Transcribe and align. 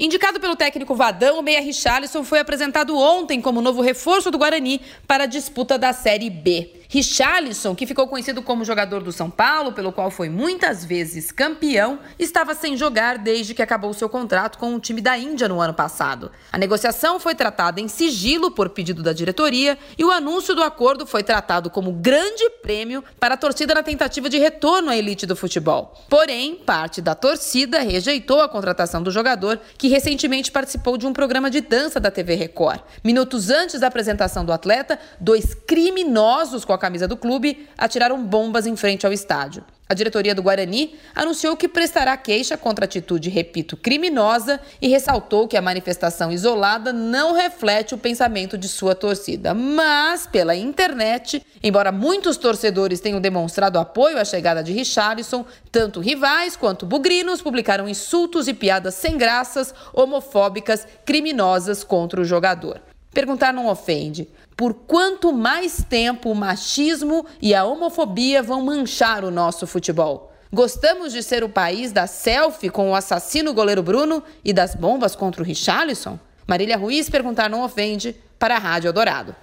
Indicado 0.00 0.40
pelo 0.40 0.56
técnico 0.56 0.94
Vadão, 0.94 1.38
o 1.38 1.42
meia 1.42 1.60
Richarlison 1.60 2.24
foi 2.24 2.40
apresentado 2.40 2.96
ontem 2.96 3.38
como 3.38 3.60
novo 3.60 3.82
reforço 3.82 4.30
do 4.30 4.38
Guarani 4.38 4.80
para 5.06 5.24
a 5.24 5.26
disputa 5.26 5.76
da 5.76 5.92
Série 5.92 6.30
B. 6.30 6.79
Richarlison, 6.92 7.72
que 7.72 7.86
ficou 7.86 8.08
conhecido 8.08 8.42
como 8.42 8.64
jogador 8.64 9.00
do 9.00 9.12
São 9.12 9.30
Paulo, 9.30 9.72
pelo 9.72 9.92
qual 9.92 10.10
foi 10.10 10.28
muitas 10.28 10.84
vezes 10.84 11.30
campeão, 11.30 12.00
estava 12.18 12.52
sem 12.52 12.76
jogar 12.76 13.16
desde 13.16 13.54
que 13.54 13.62
acabou 13.62 13.94
seu 13.94 14.08
contrato 14.08 14.58
com 14.58 14.74
o 14.74 14.80
time 14.80 15.00
da 15.00 15.16
Índia 15.16 15.48
no 15.48 15.60
ano 15.60 15.72
passado. 15.72 16.32
A 16.50 16.58
negociação 16.58 17.20
foi 17.20 17.36
tratada 17.36 17.80
em 17.80 17.86
sigilo 17.86 18.50
por 18.50 18.70
pedido 18.70 19.04
da 19.04 19.12
diretoria 19.12 19.78
e 19.96 20.04
o 20.04 20.10
anúncio 20.10 20.52
do 20.52 20.64
acordo 20.64 21.06
foi 21.06 21.22
tratado 21.22 21.70
como 21.70 21.92
grande 21.92 22.50
prêmio 22.60 23.04
para 23.20 23.34
a 23.34 23.38
torcida 23.38 23.72
na 23.72 23.84
tentativa 23.84 24.28
de 24.28 24.38
retorno 24.38 24.90
à 24.90 24.96
elite 24.96 25.26
do 25.26 25.36
futebol. 25.36 25.94
Porém, 26.08 26.56
parte 26.56 27.00
da 27.00 27.14
torcida 27.14 27.78
rejeitou 27.78 28.40
a 28.40 28.48
contratação 28.48 29.00
do 29.00 29.12
jogador, 29.12 29.60
que 29.78 29.86
recentemente 29.86 30.50
participou 30.50 30.98
de 30.98 31.06
um 31.06 31.12
programa 31.12 31.48
de 31.52 31.60
dança 31.60 32.00
da 32.00 32.10
TV 32.10 32.34
Record. 32.34 32.80
Minutos 33.04 33.48
antes 33.48 33.78
da 33.78 33.86
apresentação 33.86 34.44
do 34.44 34.52
atleta, 34.52 34.98
dois 35.20 35.54
criminosos 35.54 36.64
com 36.64 36.72
a 36.72 36.79
camisa 36.80 37.06
do 37.06 37.16
clube, 37.16 37.68
atiraram 37.78 38.20
bombas 38.24 38.66
em 38.66 38.74
frente 38.74 39.06
ao 39.06 39.12
estádio. 39.12 39.64
A 39.90 39.94
diretoria 39.94 40.36
do 40.36 40.42
Guarani 40.42 40.94
anunciou 41.16 41.56
que 41.56 41.66
prestará 41.66 42.16
queixa 42.16 42.56
contra 42.56 42.84
a 42.84 42.86
atitude, 42.86 43.28
repito, 43.28 43.76
criminosa 43.76 44.60
e 44.80 44.86
ressaltou 44.86 45.48
que 45.48 45.56
a 45.56 45.60
manifestação 45.60 46.30
isolada 46.30 46.92
não 46.92 47.34
reflete 47.34 47.92
o 47.92 47.98
pensamento 47.98 48.56
de 48.56 48.68
sua 48.68 48.94
torcida. 48.94 49.52
Mas, 49.52 50.28
pela 50.28 50.54
internet, 50.54 51.44
embora 51.60 51.90
muitos 51.90 52.36
torcedores 52.36 53.00
tenham 53.00 53.20
demonstrado 53.20 53.80
apoio 53.80 54.16
à 54.16 54.24
chegada 54.24 54.62
de 54.62 54.72
Richarlison, 54.72 55.44
tanto 55.72 55.98
rivais 55.98 56.54
quanto 56.54 56.86
bugrinos 56.86 57.42
publicaram 57.42 57.88
insultos 57.88 58.46
e 58.46 58.54
piadas 58.54 58.94
sem 58.94 59.18
graças, 59.18 59.74
homofóbicas, 59.92 60.86
criminosas 61.04 61.82
contra 61.82 62.20
o 62.20 62.24
jogador. 62.24 62.80
Perguntar 63.12 63.52
não 63.52 63.66
ofende. 63.66 64.28
Por 64.56 64.74
quanto 64.74 65.32
mais 65.32 65.84
tempo 65.88 66.30
o 66.30 66.34
machismo 66.34 67.26
e 67.40 67.54
a 67.54 67.64
homofobia 67.64 68.42
vão 68.42 68.62
manchar 68.62 69.24
o 69.24 69.30
nosso 69.30 69.66
futebol? 69.66 70.32
Gostamos 70.52 71.12
de 71.12 71.22
ser 71.22 71.44
o 71.44 71.48
país 71.48 71.92
da 71.92 72.06
selfie 72.06 72.70
com 72.70 72.90
o 72.90 72.94
assassino 72.94 73.54
goleiro 73.54 73.82
Bruno 73.82 74.22
e 74.44 74.52
das 74.52 74.74
bombas 74.74 75.14
contra 75.14 75.42
o 75.42 75.44
Richarlison? 75.44 76.18
Marília 76.46 76.76
Ruiz 76.76 77.08
perguntar 77.08 77.48
não 77.48 77.62
ofende 77.62 78.16
para 78.38 78.56
a 78.56 78.58
Rádio 78.58 78.88
Eldorado. 78.88 79.34